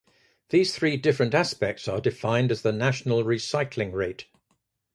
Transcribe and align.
These 0.49 0.75
three 0.75 0.97
different 0.97 1.35
aspects 1.35 1.87
are 1.87 2.01
defined 2.01 2.51
as 2.51 2.63
the 2.63 2.71
National 2.71 3.23
Recycling 3.23 3.93
Rate. 3.93 4.25